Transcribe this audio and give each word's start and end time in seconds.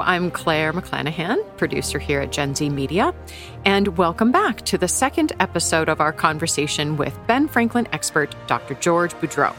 I'm 0.00 0.30
Claire 0.30 0.72
McClanahan, 0.72 1.38
producer 1.56 1.98
here 1.98 2.20
at 2.20 2.32
Gen 2.32 2.54
Z 2.54 2.68
Media, 2.68 3.14
and 3.64 3.96
welcome 3.96 4.32
back 4.32 4.62
to 4.66 4.78
the 4.78 4.88
second 4.88 5.32
episode 5.40 5.88
of 5.88 6.00
our 6.00 6.12
conversation 6.12 6.96
with 6.96 7.18
Ben 7.26 7.48
Franklin 7.48 7.88
expert 7.92 8.34
Dr. 8.46 8.74
George 8.74 9.14
Boudreau. 9.14 9.54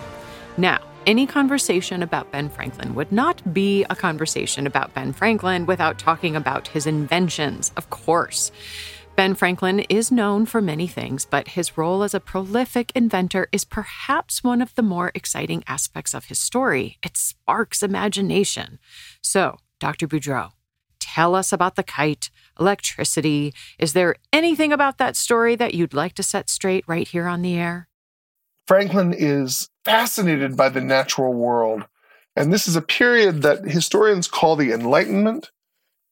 Now, 0.57 0.79
any 1.05 1.25
conversation 1.25 2.03
about 2.03 2.31
Ben 2.31 2.49
Franklin 2.49 2.95
would 2.95 3.11
not 3.11 3.53
be 3.53 3.85
a 3.89 3.95
conversation 3.95 4.67
about 4.67 4.93
Ben 4.93 5.13
Franklin 5.13 5.65
without 5.65 5.97
talking 5.97 6.35
about 6.35 6.67
his 6.67 6.85
inventions, 6.85 7.71
of 7.77 7.89
course. 7.89 8.51
Ben 9.15 9.35
Franklin 9.35 9.81
is 9.89 10.13
known 10.13 10.45
for 10.45 10.61
many 10.61 10.87
things, 10.87 11.25
but 11.25 11.49
his 11.49 11.77
role 11.77 12.03
as 12.03 12.13
a 12.13 12.21
prolific 12.21 12.91
inventor 12.95 13.49
is 13.51 13.65
perhaps 13.65 14.43
one 14.43 14.61
of 14.61 14.73
the 14.75 14.81
more 14.81 15.11
exciting 15.13 15.63
aspects 15.67 16.13
of 16.13 16.25
his 16.25 16.39
story. 16.39 16.97
It 17.03 17.17
sparks 17.17 17.83
imagination. 17.83 18.79
So, 19.21 19.57
Dr. 19.79 20.07
Boudreau, 20.07 20.51
tell 20.99 21.35
us 21.35 21.51
about 21.51 21.75
the 21.75 21.83
kite, 21.83 22.29
electricity. 22.59 23.53
Is 23.77 23.93
there 23.93 24.15
anything 24.31 24.71
about 24.71 24.97
that 24.97 25.15
story 25.15 25.55
that 25.55 25.73
you'd 25.73 25.93
like 25.93 26.13
to 26.15 26.23
set 26.23 26.49
straight 26.49 26.83
right 26.87 27.07
here 27.07 27.27
on 27.27 27.41
the 27.41 27.55
air? 27.55 27.87
Franklin 28.67 29.13
is 29.17 29.69
fascinated 29.83 30.55
by 30.55 30.69
the 30.69 30.81
natural 30.81 31.33
world. 31.33 31.85
And 32.35 32.53
this 32.53 32.67
is 32.67 32.75
a 32.75 32.81
period 32.81 33.41
that 33.41 33.65
historians 33.65 34.27
call 34.27 34.55
the 34.55 34.71
Enlightenment 34.71 35.49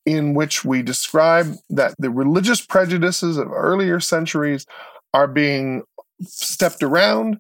in 0.06 0.34
which 0.34 0.66
we 0.66 0.82
describe 0.82 1.54
that 1.70 1.94
the 2.00 2.10
religious 2.10 2.66
prejudices 2.66 3.38
of 3.38 3.52
earlier 3.52 4.00
centuries 4.00 4.66
are 5.14 5.28
being 5.28 5.84
stepped 6.22 6.82
around 6.82 7.40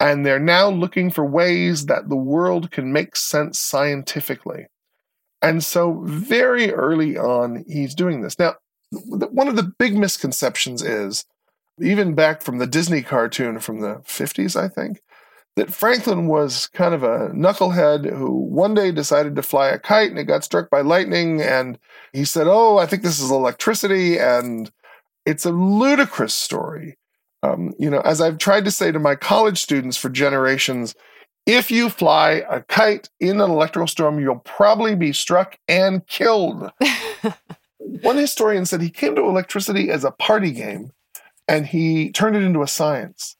and 0.00 0.24
they're 0.24 0.38
now 0.38 0.68
looking 0.68 1.10
for 1.10 1.24
ways 1.24 1.86
that 1.86 2.08
the 2.08 2.16
world 2.16 2.70
can 2.70 2.92
make 2.92 3.16
sense 3.16 3.58
scientifically. 3.58 4.66
And 5.40 5.62
so, 5.62 6.02
very 6.04 6.72
early 6.72 7.16
on, 7.16 7.64
he's 7.68 7.94
doing 7.94 8.22
this. 8.22 8.38
Now, 8.38 8.54
one 8.90 9.48
of 9.48 9.56
the 9.56 9.72
big 9.78 9.96
misconceptions 9.96 10.82
is, 10.82 11.24
even 11.80 12.14
back 12.14 12.42
from 12.42 12.58
the 12.58 12.66
Disney 12.66 13.02
cartoon 13.02 13.60
from 13.60 13.80
the 13.80 13.96
50s, 14.06 14.60
I 14.60 14.68
think, 14.68 15.00
that 15.58 15.72
Franklin 15.72 16.26
was 16.28 16.68
kind 16.68 16.94
of 16.94 17.02
a 17.02 17.30
knucklehead 17.30 18.08
who 18.16 18.30
one 18.30 18.74
day 18.74 18.92
decided 18.92 19.34
to 19.36 19.42
fly 19.42 19.68
a 19.68 19.78
kite 19.78 20.10
and 20.10 20.18
it 20.18 20.24
got 20.24 20.44
struck 20.44 20.70
by 20.70 20.80
lightning. 20.80 21.42
And 21.42 21.78
he 22.12 22.24
said, 22.24 22.46
Oh, 22.48 22.78
I 22.78 22.86
think 22.86 23.02
this 23.02 23.20
is 23.20 23.30
electricity. 23.30 24.18
And 24.18 24.70
it's 25.26 25.44
a 25.44 25.50
ludicrous 25.50 26.34
story. 26.34 26.96
Um, 27.42 27.72
you 27.78 27.90
know, 27.90 28.00
as 28.00 28.20
I've 28.20 28.38
tried 28.38 28.64
to 28.64 28.70
say 28.70 28.92
to 28.92 28.98
my 28.98 29.14
college 29.14 29.58
students 29.58 29.96
for 29.96 30.08
generations, 30.08 30.94
if 31.48 31.70
you 31.70 31.88
fly 31.88 32.44
a 32.50 32.60
kite 32.60 33.08
in 33.20 33.40
an 33.40 33.50
electrical 33.50 33.86
storm, 33.86 34.20
you'll 34.20 34.40
probably 34.40 34.94
be 34.94 35.14
struck 35.14 35.58
and 35.66 36.06
killed. 36.06 36.70
One 37.78 38.18
historian 38.18 38.66
said 38.66 38.82
he 38.82 38.90
came 38.90 39.16
to 39.16 39.22
electricity 39.22 39.90
as 39.90 40.04
a 40.04 40.10
party 40.10 40.50
game 40.50 40.92
and 41.48 41.66
he 41.66 42.12
turned 42.12 42.36
it 42.36 42.42
into 42.42 42.60
a 42.60 42.68
science. 42.68 43.34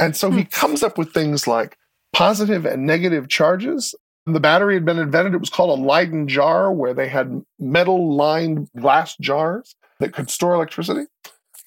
And 0.00 0.16
so 0.16 0.32
he 0.32 0.42
hmm. 0.42 0.48
comes 0.48 0.82
up 0.82 0.98
with 0.98 1.14
things 1.14 1.46
like 1.46 1.78
positive 2.12 2.66
and 2.66 2.84
negative 2.84 3.28
charges. 3.28 3.94
The 4.26 4.40
battery 4.40 4.74
had 4.74 4.84
been 4.84 4.98
invented. 4.98 5.32
It 5.32 5.38
was 5.38 5.48
called 5.48 5.78
a 5.78 5.82
Leyden 5.82 6.26
jar, 6.26 6.72
where 6.72 6.94
they 6.94 7.06
had 7.06 7.44
metal 7.60 8.12
lined 8.12 8.68
glass 8.76 9.16
jars 9.20 9.76
that 10.00 10.12
could 10.12 10.30
store 10.30 10.54
electricity. 10.54 11.06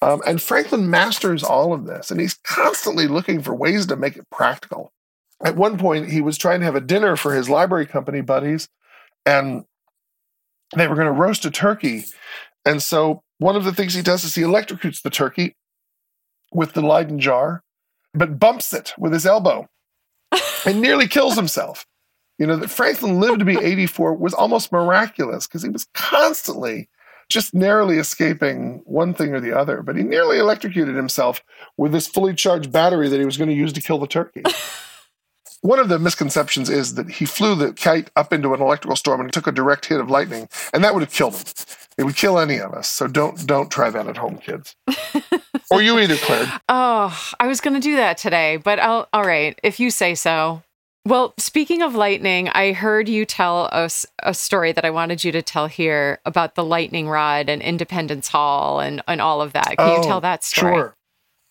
Um, 0.02 0.20
and 0.26 0.42
Franklin 0.42 0.90
masters 0.90 1.42
all 1.42 1.72
of 1.72 1.86
this, 1.86 2.10
and 2.10 2.20
he's 2.20 2.34
constantly 2.34 3.06
looking 3.06 3.40
for 3.40 3.54
ways 3.54 3.86
to 3.86 3.96
make 3.96 4.18
it 4.18 4.28
practical. 4.30 4.92
At 5.42 5.56
one 5.56 5.78
point, 5.78 6.10
he 6.10 6.20
was 6.20 6.36
trying 6.36 6.60
to 6.60 6.66
have 6.66 6.76
a 6.76 6.80
dinner 6.80 7.16
for 7.16 7.34
his 7.34 7.48
library 7.48 7.86
company 7.86 8.20
buddies, 8.20 8.68
and 9.24 9.64
they 10.76 10.86
were 10.86 10.94
going 10.94 11.06
to 11.06 11.12
roast 11.12 11.44
a 11.44 11.50
turkey. 11.50 12.04
And 12.64 12.82
so, 12.82 13.22
one 13.38 13.56
of 13.56 13.64
the 13.64 13.72
things 13.72 13.94
he 13.94 14.02
does 14.02 14.22
is 14.22 14.34
he 14.34 14.42
electrocutes 14.42 15.02
the 15.02 15.10
turkey 15.10 15.56
with 16.52 16.74
the 16.74 16.82
Leyden 16.82 17.18
jar 17.18 17.62
but 18.14 18.38
bumps 18.38 18.72
it 18.72 18.92
with 18.98 19.12
his 19.12 19.26
elbow 19.26 19.68
and 20.66 20.80
nearly 20.80 21.08
kills 21.08 21.36
himself. 21.36 21.86
You 22.38 22.46
know, 22.46 22.56
that 22.56 22.70
Franklin 22.70 23.20
lived 23.20 23.40
to 23.40 23.44
be 23.44 23.58
84 23.58 24.14
was 24.14 24.32
almost 24.32 24.72
miraculous 24.72 25.46
because 25.46 25.62
he 25.62 25.68
was 25.68 25.86
constantly 25.92 26.88
just 27.28 27.54
narrowly 27.54 27.98
escaping 27.98 28.80
one 28.84 29.12
thing 29.14 29.34
or 29.34 29.40
the 29.40 29.56
other. 29.56 29.82
But 29.82 29.96
he 29.96 30.02
nearly 30.02 30.38
electrocuted 30.38 30.96
himself 30.96 31.44
with 31.76 31.92
this 31.92 32.08
fully 32.08 32.34
charged 32.34 32.72
battery 32.72 33.08
that 33.08 33.20
he 33.20 33.26
was 33.26 33.36
going 33.36 33.50
to 33.50 33.54
use 33.54 33.72
to 33.74 33.82
kill 33.82 33.98
the 33.98 34.06
turkey. 34.06 34.42
one 35.62 35.78
of 35.78 35.88
the 35.88 35.98
misconceptions 35.98 36.70
is 36.70 36.94
that 36.94 37.10
he 37.10 37.24
flew 37.24 37.54
the 37.54 37.72
kite 37.72 38.10
up 38.16 38.32
into 38.32 38.54
an 38.54 38.60
electrical 38.62 38.96
storm 38.96 39.20
and 39.20 39.32
took 39.32 39.46
a 39.46 39.52
direct 39.52 39.86
hit 39.86 40.00
of 40.00 40.10
lightning, 40.10 40.48
and 40.72 40.82
that 40.82 40.94
would 40.94 41.02
have 41.02 41.12
killed 41.12 41.34
him. 41.34 41.44
It 41.98 42.04
would 42.04 42.16
kill 42.16 42.38
any 42.38 42.58
of 42.58 42.72
us. 42.72 42.88
So 42.88 43.06
don't 43.06 43.46
don't 43.46 43.70
try 43.70 43.90
that 43.90 44.06
at 44.06 44.16
home, 44.16 44.38
kids. 44.38 44.74
or 45.70 45.82
you 45.82 45.98
either, 45.98 46.16
Claire. 46.16 46.60
Oh, 46.68 47.34
I 47.38 47.46
was 47.46 47.60
going 47.60 47.74
to 47.74 47.80
do 47.80 47.96
that 47.96 48.16
today, 48.16 48.56
but 48.56 48.78
I'll, 48.78 49.08
all 49.12 49.24
right, 49.24 49.58
if 49.62 49.78
you 49.78 49.90
say 49.90 50.14
so. 50.14 50.62
Well, 51.06 51.34
speaking 51.38 51.82
of 51.82 51.94
lightning, 51.94 52.48
I 52.48 52.72
heard 52.72 53.08
you 53.08 53.24
tell 53.24 53.68
us 53.72 54.04
a 54.22 54.34
story 54.34 54.72
that 54.72 54.84
I 54.84 54.90
wanted 54.90 55.24
you 55.24 55.32
to 55.32 55.42
tell 55.42 55.66
here 55.66 56.20
about 56.26 56.54
the 56.54 56.64
lightning 56.64 57.08
rod 57.08 57.48
and 57.48 57.62
Independence 57.62 58.28
Hall 58.28 58.80
and, 58.80 59.02
and 59.08 59.20
all 59.20 59.40
of 59.40 59.54
that. 59.54 59.76
Can 59.78 59.90
oh, 59.90 59.96
you 59.96 60.02
tell 60.02 60.20
that 60.20 60.44
story? 60.44 60.74
Sure. 60.74 60.96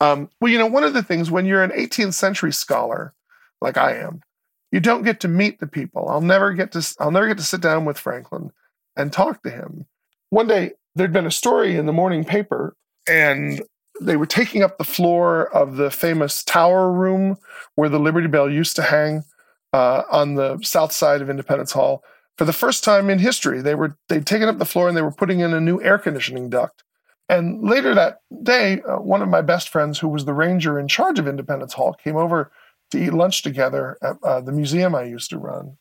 Um, 0.02 0.30
well, 0.40 0.52
you 0.52 0.58
know, 0.58 0.68
one 0.68 0.84
of 0.84 0.94
the 0.94 1.04
things 1.04 1.32
when 1.32 1.46
you're 1.46 1.64
an 1.64 1.72
18th 1.72 2.14
century 2.14 2.54
scholar, 2.54 3.14
like 3.62 3.78
I 3.78 3.96
am, 3.98 4.22
you 4.72 4.80
don't 4.80 5.04
get 5.04 5.20
to 5.22 5.28
meet 5.28 5.60
the 5.60 5.68
people. 5.68 6.08
I'll 6.10 6.22
never 6.22 6.54
get 6.54 6.72
to 6.74 6.96
I'll 7.00 7.12
never 7.12 7.28
get 7.28 7.38
to 7.38 7.44
sit 7.44 7.62
down 7.62 7.86
with 7.86 7.98
Franklin 7.98 8.52
and 8.96 9.12
talk 9.12 9.44
to 9.44 9.50
him. 9.50 9.86
One 10.30 10.48
day 10.48 10.74
there'd 10.96 11.14
been 11.14 11.26
a 11.26 11.32
story 11.32 11.76
in 11.76 11.86
the 11.86 11.94
morning 11.94 12.24
paper 12.24 12.76
and 13.08 13.62
they 14.02 14.16
were 14.16 14.26
taking 14.26 14.64
up 14.64 14.78
the 14.78 14.84
floor 14.84 15.54
of 15.54 15.76
the 15.76 15.92
famous 15.92 16.44
tower 16.44 16.92
room 16.92 17.38
where 17.76 17.90
the 17.90 18.00
Liberty 18.00 18.28
Bell 18.28 18.50
used 18.50 18.76
to 18.78 18.84
hang 18.84 19.24
uh, 19.74 20.04
on 20.12 20.36
the 20.36 20.60
south 20.62 20.92
side 20.92 21.22
of 21.22 21.30
Independence 21.30 21.72
Hall. 21.72 22.04
For 22.38 22.46
the 22.46 22.54
first 22.54 22.84
time 22.84 23.10
in 23.10 23.20
history, 23.20 23.62
they 23.62 23.76
were 23.76 23.98
they'd 24.08 24.26
taken 24.26 24.48
up 24.48 24.60
the 24.60 24.66
floor 24.66 24.88
and 24.88 24.96
they 24.96 25.02
were 25.02 25.12
putting 25.12 25.42
in 25.42 25.54
a 25.54 25.60
new 25.60 25.82
air 25.82 25.98
conditioning 25.98 26.50
duct. 26.50 26.84
And 27.28 27.62
later 27.64 27.94
that 27.94 28.22
day, 28.42 28.82
uh, 28.82 28.98
one 28.98 29.22
of 29.22 29.30
my 29.30 29.42
best 29.42 29.70
friends, 29.70 30.00
who 30.00 30.08
was 30.08 30.26
the 30.26 30.34
ranger 30.34 30.80
in 30.80 30.88
charge 30.88 31.20
of 31.20 31.28
Independence 31.28 31.74
Hall, 31.74 31.94
came 31.94 32.16
over 32.16 32.52
to 32.92 32.98
eat 32.98 33.14
lunch 33.14 33.42
together 33.42 33.98
at 34.02 34.18
uh, 34.24 34.42
the 34.42 34.52
museum 34.52 34.96
I 34.96 35.04
used 35.04 35.30
to 35.32 35.38
run. 35.38 35.78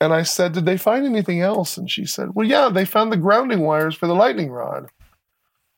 And 0.00 0.12
I 0.12 0.22
said, 0.22 0.52
Did 0.52 0.66
they 0.66 0.76
find 0.76 1.06
anything 1.06 1.40
else? 1.40 1.76
And 1.76 1.90
she 1.90 2.04
said, 2.04 2.34
Well, 2.34 2.46
yeah, 2.46 2.68
they 2.68 2.84
found 2.84 3.10
the 3.10 3.16
grounding 3.16 3.60
wires 3.60 3.94
for 3.94 4.06
the 4.06 4.14
lightning 4.14 4.50
rod. 4.50 4.88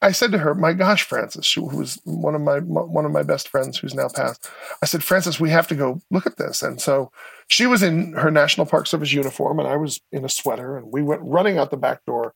I 0.00 0.12
said 0.12 0.30
to 0.32 0.38
her, 0.38 0.54
"My 0.54 0.72
gosh, 0.74 1.02
Frances, 1.02 1.52
who 1.52 1.64
was 1.64 2.00
one 2.04 2.34
of 2.34 2.40
my 2.40 2.58
one 2.60 3.04
of 3.04 3.10
my 3.10 3.24
best 3.24 3.48
friends 3.48 3.78
who's 3.78 3.94
now 3.94 4.08
passed." 4.08 4.48
I 4.80 4.86
said, 4.86 5.02
"Frances, 5.02 5.40
we 5.40 5.50
have 5.50 5.66
to 5.68 5.74
go 5.74 6.00
look 6.10 6.26
at 6.26 6.36
this." 6.36 6.62
And 6.62 6.80
so 6.80 7.10
she 7.48 7.66
was 7.66 7.82
in 7.82 8.12
her 8.12 8.30
National 8.30 8.66
Park 8.66 8.86
Service 8.86 9.12
uniform, 9.12 9.58
and 9.58 9.66
I 9.66 9.76
was 9.76 10.00
in 10.12 10.24
a 10.24 10.28
sweater, 10.28 10.76
and 10.76 10.92
we 10.92 11.02
went 11.02 11.22
running 11.24 11.58
out 11.58 11.70
the 11.70 11.76
back 11.76 12.04
door 12.06 12.34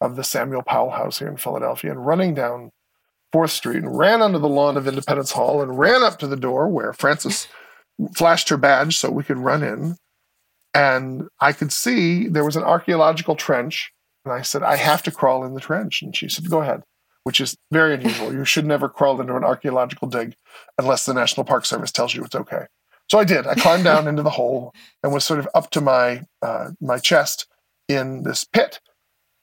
of 0.00 0.16
the 0.16 0.24
Samuel 0.24 0.62
Powel 0.62 0.90
House 0.90 1.20
here 1.20 1.28
in 1.28 1.36
Philadelphia, 1.36 1.92
and 1.92 2.04
running 2.04 2.34
down 2.34 2.72
Fourth 3.32 3.52
Street, 3.52 3.76
and 3.76 3.96
ran 3.96 4.20
onto 4.20 4.38
the 4.38 4.48
lawn 4.48 4.76
of 4.76 4.88
Independence 4.88 5.32
Hall, 5.32 5.62
and 5.62 5.78
ran 5.78 6.02
up 6.02 6.18
to 6.18 6.26
the 6.26 6.36
door 6.36 6.68
where 6.68 6.92
Frances 6.92 7.46
flashed 8.16 8.48
her 8.48 8.56
badge 8.56 8.96
so 8.96 9.10
we 9.10 9.24
could 9.24 9.38
run 9.38 9.62
in, 9.62 9.96
and 10.74 11.28
I 11.40 11.52
could 11.52 11.72
see 11.72 12.28
there 12.28 12.44
was 12.44 12.56
an 12.56 12.64
archaeological 12.64 13.36
trench. 13.36 13.92
And 14.24 14.32
I 14.32 14.40
said, 14.40 14.62
I 14.62 14.76
have 14.76 15.02
to 15.02 15.10
crawl 15.10 15.44
in 15.44 15.52
the 15.52 15.60
trench. 15.60 16.00
And 16.00 16.16
she 16.16 16.30
said, 16.30 16.48
Go 16.48 16.62
ahead 16.62 16.82
which 17.24 17.40
is 17.40 17.56
very 17.72 17.94
unusual. 17.94 18.32
you 18.32 18.44
should 18.44 18.66
never 18.66 18.88
crawl 18.88 19.20
into 19.20 19.34
an 19.34 19.44
archaeological 19.44 20.06
dig 20.06 20.36
unless 20.78 21.04
the 21.04 21.14
National 21.14 21.44
Park 21.44 21.64
Service 21.64 21.90
tells 21.90 22.14
you 22.14 22.22
it's 22.22 22.34
okay. 22.34 22.66
So 23.10 23.18
I 23.18 23.24
did. 23.24 23.46
I 23.46 23.54
climbed 23.54 23.84
down 23.84 24.06
into 24.06 24.22
the 24.22 24.30
hole 24.30 24.72
and 25.02 25.12
was 25.12 25.24
sort 25.24 25.40
of 25.40 25.48
up 25.54 25.70
to 25.70 25.80
my 25.80 26.22
uh, 26.40 26.70
my 26.80 26.98
chest 26.98 27.46
in 27.88 28.22
this 28.22 28.44
pit, 28.44 28.80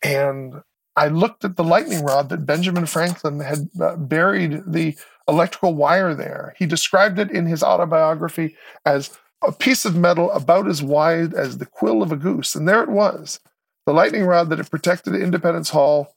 and 0.04 0.62
I 0.96 1.08
looked 1.08 1.46
at 1.46 1.56
the 1.56 1.64
lightning 1.64 2.04
rod 2.04 2.30
that 2.30 2.46
Benjamin 2.46 2.86
Franklin 2.86 3.40
had 3.40 3.70
uh, 3.80 3.96
buried 3.96 4.64
the 4.68 4.98
electrical 5.28 5.74
wire 5.74 6.14
there. 6.14 6.54
He 6.58 6.66
described 6.66 7.18
it 7.20 7.32
in 7.32 7.46
his 7.46 7.64
autobiography 7.64 8.56
as 8.86 9.18
a 9.42 9.52
piece 9.52 9.86
of 9.86 9.96
metal 9.96 10.32
about 10.32 10.68
as 10.68 10.84
wide 10.84 11.34
as 11.34 11.58
the 11.58 11.66
quill 11.66 12.04
of 12.04 12.12
a 12.12 12.18
goose, 12.18 12.56
and 12.56 12.68
there 12.68 12.84
it 12.84 12.90
was, 12.90 13.40
the 13.86 13.94
lightning 13.94 14.26
rod 14.26 14.50
that 14.50 14.60
had 14.60 14.70
protected 14.70 15.16
Independence 15.16 15.70
Hall 15.70 16.16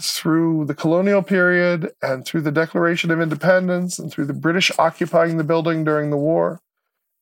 through 0.00 0.64
the 0.64 0.74
colonial 0.74 1.22
period 1.22 1.92
and 2.02 2.24
through 2.24 2.40
the 2.40 2.50
Declaration 2.50 3.10
of 3.10 3.20
Independence 3.20 3.98
and 3.98 4.10
through 4.10 4.24
the 4.24 4.32
British 4.32 4.72
occupying 4.78 5.36
the 5.36 5.44
building 5.44 5.84
during 5.84 6.10
the 6.10 6.16
war. 6.16 6.60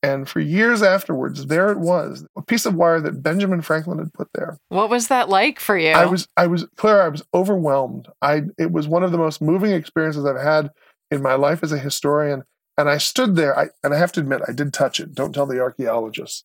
And 0.02 0.28
for 0.28 0.38
years 0.40 0.82
afterwards, 0.82 1.46
there 1.46 1.70
it 1.70 1.78
was, 1.78 2.26
a 2.36 2.42
piece 2.42 2.66
of 2.66 2.74
wire 2.74 3.00
that 3.00 3.22
Benjamin 3.22 3.62
Franklin 3.62 3.98
had 3.98 4.12
put 4.12 4.28
there. 4.32 4.58
What 4.68 4.90
was 4.90 5.08
that 5.08 5.28
like 5.28 5.58
for 5.58 5.76
you? 5.76 5.90
I 5.90 6.06
was, 6.06 6.28
I 6.36 6.46
was, 6.46 6.66
Claire, 6.76 7.02
I 7.02 7.08
was 7.08 7.24
overwhelmed. 7.34 8.08
I, 8.22 8.42
it 8.58 8.70
was 8.70 8.86
one 8.86 9.02
of 9.02 9.10
the 9.10 9.18
most 9.18 9.42
moving 9.42 9.72
experiences 9.72 10.24
I've 10.24 10.40
had 10.40 10.70
in 11.10 11.20
my 11.20 11.34
life 11.34 11.64
as 11.64 11.72
a 11.72 11.78
historian. 11.78 12.44
And 12.76 12.88
I 12.88 12.98
stood 12.98 13.34
there, 13.34 13.58
I, 13.58 13.70
and 13.82 13.92
I 13.92 13.98
have 13.98 14.12
to 14.12 14.20
admit, 14.20 14.42
I 14.46 14.52
did 14.52 14.72
touch 14.72 15.00
it. 15.00 15.14
Don't 15.14 15.32
tell 15.32 15.46
the 15.46 15.60
archaeologists. 15.60 16.44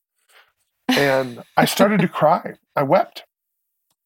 And 0.88 1.44
I 1.56 1.66
started 1.66 2.02
to 2.02 2.08
cry. 2.08 2.56
I 2.76 2.82
wept 2.82 3.24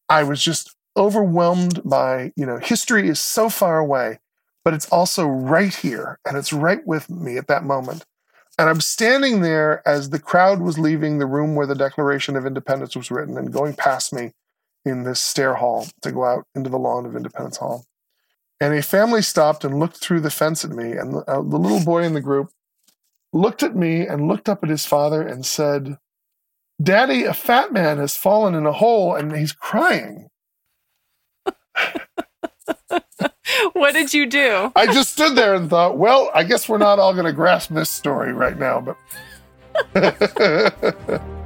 I 0.08 0.22
was 0.22 0.42
just 0.42 0.74
overwhelmed 0.96 1.82
by, 1.84 2.32
you 2.36 2.46
know, 2.46 2.58
history 2.58 3.08
is 3.08 3.20
so 3.20 3.48
far 3.48 3.78
away, 3.78 4.18
but 4.64 4.74
it's 4.74 4.88
also 4.88 5.26
right 5.26 5.74
here 5.74 6.18
and 6.26 6.36
it's 6.36 6.52
right 6.52 6.84
with 6.86 7.10
me 7.10 7.36
at 7.36 7.46
that 7.48 7.64
moment. 7.64 8.04
And 8.58 8.68
I'm 8.68 8.80
standing 8.80 9.40
there 9.40 9.86
as 9.86 10.10
the 10.10 10.18
crowd 10.18 10.60
was 10.60 10.80
leaving 10.80 11.18
the 11.18 11.26
room 11.26 11.54
where 11.54 11.66
the 11.66 11.76
Declaration 11.76 12.34
of 12.34 12.44
Independence 12.44 12.96
was 12.96 13.10
written 13.10 13.38
and 13.38 13.52
going 13.52 13.74
past 13.74 14.12
me 14.12 14.32
in 14.84 15.04
this 15.04 15.20
stair 15.20 15.54
hall 15.54 15.86
to 16.02 16.10
go 16.10 16.24
out 16.24 16.44
into 16.56 16.68
the 16.68 16.78
lawn 16.78 17.06
of 17.06 17.14
Independence 17.14 17.58
Hall. 17.58 17.84
And 18.60 18.74
a 18.74 18.82
family 18.82 19.22
stopped 19.22 19.64
and 19.64 19.78
looked 19.78 19.98
through 19.98 20.20
the 20.20 20.30
fence 20.30 20.64
at 20.64 20.72
me, 20.72 20.92
and 20.92 21.14
the, 21.14 21.18
uh, 21.30 21.36
the 21.36 21.56
little 21.56 21.84
boy 21.84 22.02
in 22.02 22.14
the 22.14 22.20
group 22.20 22.50
looked 23.32 23.62
at 23.62 23.76
me 23.76 24.04
and 24.04 24.26
looked 24.26 24.48
up 24.48 24.64
at 24.64 24.70
his 24.70 24.84
father 24.84 25.22
and 25.22 25.46
said, 25.46 25.96
Daddy, 26.82 27.24
a 27.24 27.34
fat 27.34 27.72
man 27.72 27.98
has 27.98 28.16
fallen 28.16 28.54
in 28.54 28.66
a 28.66 28.72
hole 28.72 29.14
and 29.14 29.36
he's 29.36 29.52
crying. 29.52 30.28
what 33.72 33.92
did 33.92 34.14
you 34.14 34.26
do? 34.26 34.72
I 34.76 34.86
just 34.86 35.12
stood 35.12 35.36
there 35.36 35.54
and 35.54 35.68
thought, 35.70 35.96
well, 35.96 36.30
I 36.34 36.44
guess 36.44 36.68
we're 36.68 36.78
not 36.78 36.98
all 36.98 37.12
going 37.12 37.26
to 37.26 37.32
grasp 37.32 37.70
this 37.70 37.90
story 37.90 38.32
right 38.32 38.58
now, 38.58 38.80
but. 38.80 38.96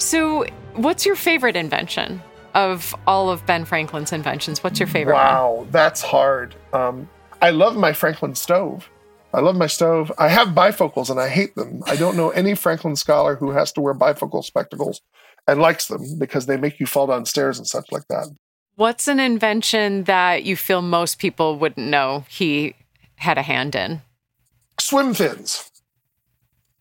So, 0.00 0.46
what's 0.74 1.04
your 1.04 1.16
favorite 1.16 1.54
invention 1.54 2.22
of 2.54 2.94
all 3.06 3.28
of 3.28 3.44
Ben 3.44 3.66
Franklin's 3.66 4.10
inventions? 4.10 4.64
What's 4.64 4.80
your 4.80 4.86
favorite 4.86 5.14
wow, 5.14 5.52
one? 5.56 5.70
that's 5.70 6.00
hard. 6.00 6.54
Um, 6.72 7.10
I 7.40 7.50
love 7.50 7.76
my 7.76 7.92
Franklin 7.92 8.34
stove. 8.34 8.90
I 9.32 9.40
love 9.40 9.56
my 9.56 9.66
stove. 9.66 10.10
I 10.18 10.28
have 10.28 10.48
bifocals 10.48 11.10
and 11.10 11.20
I 11.20 11.28
hate 11.28 11.54
them. 11.54 11.82
I 11.86 11.96
don't 11.96 12.16
know 12.16 12.30
any 12.30 12.54
Franklin 12.54 12.96
scholar 12.96 13.36
who 13.36 13.50
has 13.50 13.72
to 13.72 13.80
wear 13.80 13.94
bifocal 13.94 14.42
spectacles 14.42 15.02
and 15.46 15.60
likes 15.60 15.86
them 15.86 16.18
because 16.18 16.46
they 16.46 16.56
make 16.56 16.80
you 16.80 16.86
fall 16.86 17.06
down 17.06 17.26
stairs 17.26 17.58
and 17.58 17.66
such 17.66 17.92
like 17.92 18.08
that. 18.08 18.28
What's 18.74 19.06
an 19.08 19.20
invention 19.20 20.04
that 20.04 20.44
you 20.44 20.56
feel 20.56 20.82
most 20.82 21.18
people 21.18 21.58
wouldn't 21.58 21.88
know 21.88 22.24
he 22.28 22.74
had 23.16 23.38
a 23.38 23.42
hand 23.42 23.74
in? 23.74 24.02
Swim 24.80 25.14
fins. 25.14 25.70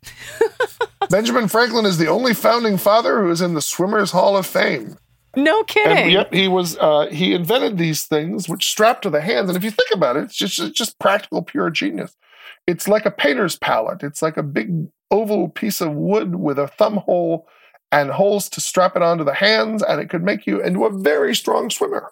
Benjamin 1.10 1.48
Franklin 1.48 1.86
is 1.86 1.98
the 1.98 2.08
only 2.08 2.34
founding 2.34 2.78
father 2.78 3.22
who 3.22 3.32
is 3.32 3.42
in 3.42 3.54
the 3.54 3.62
Swimmers 3.62 4.12
Hall 4.12 4.38
of 4.38 4.46
Fame. 4.46 4.98
No 5.38 5.64
kidding. 5.66 5.98
And 5.98 6.12
yep, 6.12 6.34
he 6.34 6.48
was 6.48 6.78
uh, 6.80 7.08
he 7.12 7.36
invented 7.36 7.78
these 7.78 8.06
things 8.06 8.50
which 8.50 8.68
strap 8.68 9.04
to 9.04 9.12
the 9.12 9.22
hands. 9.22 9.50
And 9.50 9.56
if 9.56 9.64
you 9.64 9.70
think 9.70 9.92
about 9.94 10.18
it, 10.18 10.24
it's 10.24 10.36
just 10.36 10.58
it's 10.58 10.76
just 10.76 10.98
practical 10.98 11.44
pure 11.44 11.70
genius. 11.70 12.18
It's 12.66 12.88
like 12.88 13.06
a 13.06 13.12
painter's 13.12 13.56
palette. 13.56 14.02
It's 14.02 14.24
like 14.24 14.36
a 14.36 14.44
big 14.44 14.88
oval 15.12 15.50
piece 15.50 15.80
of 15.80 15.94
wood 15.94 16.38
with 16.38 16.58
a 16.58 16.68
thumb 16.68 16.98
hole 16.98 17.48
and 17.92 18.10
holes 18.10 18.50
to 18.50 18.60
strap 18.60 18.96
it 18.96 19.04
onto 19.04 19.24
the 19.24 19.36
hands, 19.36 19.84
and 19.84 20.02
it 20.02 20.10
could 20.10 20.24
make 20.24 20.48
you 20.48 20.60
into 20.60 20.86
a 20.86 20.92
very 20.92 21.36
strong 21.36 21.70
swimmer. 21.70 22.12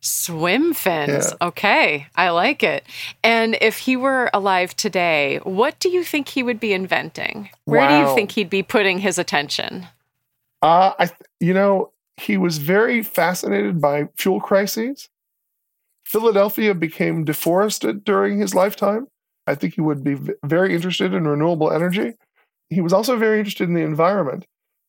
Swim 0.00 0.74
fins. 0.74 1.32
Yeah. 1.40 1.48
Okay, 1.48 2.06
I 2.14 2.28
like 2.28 2.62
it. 2.62 2.84
And 3.24 3.56
if 3.62 3.78
he 3.78 3.96
were 3.96 4.28
alive 4.34 4.76
today, 4.76 5.40
what 5.44 5.80
do 5.80 5.88
you 5.88 6.04
think 6.04 6.28
he 6.28 6.42
would 6.42 6.60
be 6.60 6.74
inventing? 6.74 7.48
Where 7.64 7.80
wow. 7.80 7.88
do 7.88 8.08
you 8.10 8.14
think 8.14 8.32
he'd 8.32 8.50
be 8.50 8.62
putting 8.62 8.98
his 8.98 9.18
attention? 9.18 9.86
Uh, 10.60 10.92
I, 10.98 11.10
you 11.40 11.54
know, 11.54 11.90
he 12.16 12.36
was 12.36 12.58
very 12.58 13.02
fascinated 13.02 13.80
by 13.80 14.08
fuel 14.16 14.40
crises. 14.40 15.08
Philadelphia 16.04 16.74
became 16.74 17.24
deforested 17.24 18.04
during 18.04 18.38
his 18.38 18.54
lifetime. 18.54 19.06
I 19.46 19.54
think 19.54 19.74
he 19.74 19.80
would 19.80 20.02
be 20.02 20.16
very 20.44 20.74
interested 20.74 21.14
in 21.14 21.26
renewable 21.26 21.72
energy. 21.72 22.14
He 22.70 22.80
was 22.80 22.92
also 22.92 23.16
very 23.16 23.38
interested 23.38 23.68
in 23.68 23.74
the 23.74 23.82
environment 23.82 24.46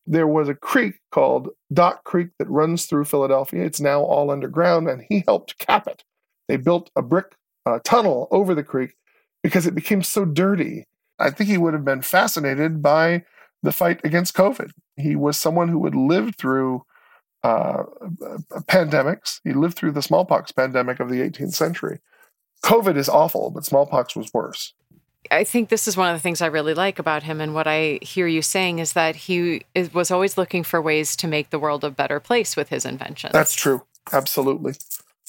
there 0.08 0.28
was 0.28 0.48
a 0.48 0.56
creek 0.56 0.96
called 1.12 1.50
Dock 1.72 2.06
Creek 2.06 2.30
that 2.40 2.50
runs 2.50 2.86
through 2.86 3.06
Philadelphia. 3.06 3.66
It's 3.66 3.82
now 3.82 4.02
all 4.02 4.32
underground, 4.32 4.88
and 4.88 5.04
he 5.10 5.24
helped 5.28 5.60
cap 5.60 5.86
it. 5.86 6.04
They 6.48 6.56
built 6.56 6.90
a 6.96 7.02
brick 7.02 7.36
uh, 7.66 7.80
tunnel 7.84 8.30
over 8.32 8.56
the 8.56 8.64
creek 8.64 8.96
because 9.44 9.68
it 9.68 9.76
became 9.76 10.02
so 10.02 10.24
dirty. 10.24 10.86
I 11.20 11.30
think 11.30 11.50
he 11.50 11.58
would 11.58 11.74
have 11.74 11.84
been 11.84 12.02
fascinated 12.02 12.82
by 12.82 13.26
the 13.62 13.74
fight 13.74 14.00
against 14.06 14.36
COVID. 14.36 14.72
He 14.96 15.16
was 15.16 15.36
someone 15.36 15.68
who 15.68 15.84
had 15.84 15.96
lived 15.96 16.38
through 16.38 16.84
uh, 17.44 17.84
pandemics. 18.68 19.40
He 19.44 19.54
lived 19.54 19.78
through 19.78 19.92
the 19.92 20.02
smallpox 20.02 20.52
pandemic 20.52 21.00
of 21.00 21.10
the 21.10 21.22
18th 21.22 21.54
century. 21.54 22.00
COVID 22.64 22.98
is 22.98 23.10
awful, 23.10 23.52
but 23.52 23.66
smallpox 23.66 24.16
was 24.16 24.34
worse. 24.34 24.74
I 25.30 25.44
think 25.44 25.70
this 25.70 25.88
is 25.88 25.98
one 25.98 26.10
of 26.10 26.16
the 26.16 26.22
things 26.22 26.42
I 26.42 26.48
really 26.48 26.74
like 26.74 27.00
about 27.00 27.24
him. 27.24 27.42
And 27.42 27.54
what 27.54 27.68
I 27.68 28.00
hear 28.02 28.28
you 28.28 28.42
saying 28.42 28.80
is 28.80 28.94
that 28.94 29.16
he 29.16 29.64
is, 29.76 29.94
was 29.94 30.10
always 30.10 30.38
looking 30.38 30.64
for 30.64 30.82
ways 30.82 31.16
to 31.18 31.28
make 31.28 31.50
the 31.50 31.60
world 31.60 31.84
a 31.84 31.90
better 31.90 32.20
place 32.20 32.56
with 32.56 32.70
his 32.70 32.86
inventions. 32.86 33.34
That's 33.34 33.54
true. 33.54 33.84
Absolutely. 34.12 34.74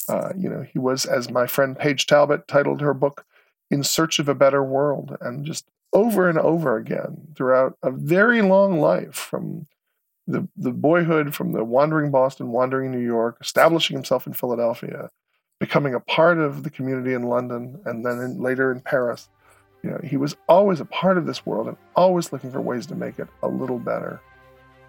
Uh, 0.07 0.31
you 0.37 0.49
know, 0.49 0.61
he 0.61 0.79
was, 0.79 1.05
as 1.05 1.29
my 1.29 1.45
friend 1.45 1.77
Page 1.77 2.07
Talbott 2.07 2.47
titled 2.47 2.81
her 2.81 2.93
book, 2.93 3.25
In 3.69 3.83
Search 3.83 4.19
of 4.19 4.29
a 4.29 4.35
Better 4.35 4.63
World. 4.63 5.17
And 5.21 5.45
just 5.45 5.65
over 5.91 6.29
and 6.29 6.39
over 6.39 6.77
again 6.77 7.27
throughout 7.35 7.77
a 7.83 7.91
very 7.91 8.41
long 8.41 8.79
life 8.79 9.15
from 9.15 9.67
the, 10.29 10.47
the 10.57 10.71
boyhood, 10.71 11.33
from 11.33 11.51
the 11.51 11.63
wandering 11.63 12.11
Boston, 12.11 12.51
wandering 12.51 12.91
New 12.91 12.99
York, 12.99 13.37
establishing 13.41 13.95
himself 13.95 14.27
in 14.27 14.33
Philadelphia, 14.33 15.09
becoming 15.59 15.93
a 15.93 15.99
part 15.99 16.37
of 16.37 16.63
the 16.63 16.69
community 16.69 17.13
in 17.13 17.23
London, 17.23 17.81
and 17.85 18.05
then 18.05 18.19
in, 18.19 18.41
later 18.41 18.71
in 18.71 18.81
Paris 18.81 19.29
you 19.83 19.89
know, 19.89 19.99
he 20.03 20.17
was 20.17 20.35
always 20.47 20.79
a 20.79 20.85
part 20.85 21.17
of 21.17 21.25
this 21.25 21.45
world 21.45 21.67
and 21.67 21.77
always 21.95 22.31
looking 22.33 22.51
for 22.51 22.61
ways 22.61 22.85
to 22.87 22.95
make 22.95 23.19
it 23.19 23.27
a 23.43 23.47
little 23.47 23.79
better. 23.79 24.21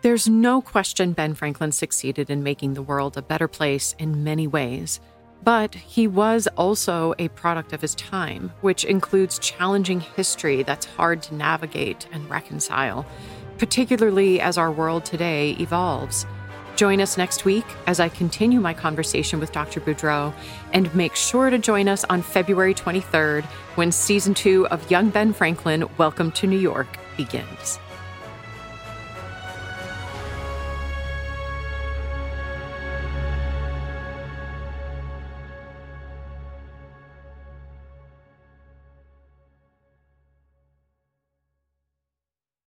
There's 0.02 0.28
no 0.28 0.60
question 0.62 1.12
Ben 1.12 1.34
Franklin 1.34 1.72
succeeded 1.72 2.30
in 2.30 2.42
making 2.42 2.74
the 2.74 2.82
world 2.82 3.16
a 3.16 3.22
better 3.22 3.48
place 3.48 3.94
in 3.98 4.24
many 4.24 4.46
ways. 4.46 5.00
But 5.42 5.74
he 5.74 6.06
was 6.06 6.48
also 6.56 7.14
a 7.18 7.28
product 7.28 7.72
of 7.72 7.80
his 7.80 7.94
time, 7.94 8.52
which 8.60 8.84
includes 8.84 9.38
challenging 9.38 10.00
history 10.00 10.62
that's 10.62 10.84
hard 10.84 11.22
to 11.24 11.34
navigate 11.34 12.06
and 12.12 12.28
reconcile, 12.28 13.06
particularly 13.60 14.40
as 14.40 14.56
our 14.56 14.72
world 14.72 15.04
today 15.04 15.50
evolves. 15.60 16.24
Join 16.76 16.98
us 16.98 17.18
next 17.18 17.44
week 17.44 17.66
as 17.86 18.00
I 18.00 18.08
continue 18.08 18.58
my 18.58 18.72
conversation 18.72 19.38
with 19.38 19.52
Dr. 19.52 19.82
Boudreau, 19.82 20.32
and 20.72 20.92
make 20.94 21.14
sure 21.14 21.50
to 21.50 21.58
join 21.58 21.86
us 21.86 22.02
on 22.04 22.22
February 22.22 22.72
23rd 22.72 23.44
when 23.74 23.92
season 23.92 24.32
two 24.32 24.66
of 24.68 24.90
Young 24.90 25.10
Ben 25.10 25.34
Franklin 25.34 25.84
Welcome 25.98 26.32
to 26.32 26.46
New 26.46 26.58
York 26.58 26.88
begins. 27.18 27.78